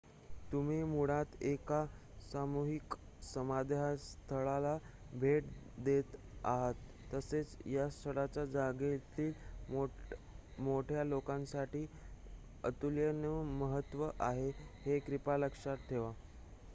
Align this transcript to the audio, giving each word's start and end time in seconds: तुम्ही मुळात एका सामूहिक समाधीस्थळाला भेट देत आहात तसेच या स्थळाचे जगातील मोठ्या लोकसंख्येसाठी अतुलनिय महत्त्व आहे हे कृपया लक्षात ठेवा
तुम्ही 0.51 0.83
मुळात 0.83 1.35
एका 1.43 1.83
सामूहिक 2.21 2.93
समाधीस्थळाला 3.23 4.75
भेट 5.15 5.51
देत 5.85 6.15
आहात 6.45 7.13
तसेच 7.13 7.55
या 7.67 7.87
स्थळाचे 7.91 8.45
जगातील 8.47 9.31
मोठ्या 10.59 11.03
लोकसंख्येसाठी 11.05 11.85
अतुलनिय 12.63 13.31
महत्त्व 13.59 14.09
आहे 14.19 14.49
हे 14.85 14.99
कृपया 15.01 15.37
लक्षात 15.39 15.89
ठेवा 15.89 16.11